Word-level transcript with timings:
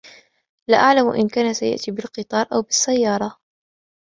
لا 0.69 0.77
أعلم 0.77 1.09
إن 1.09 1.27
كان 1.29 1.53
سيأتي 1.53 1.91
بالقطار 1.91 2.45
أو 2.53 2.61
بالسيارة. 2.61 3.37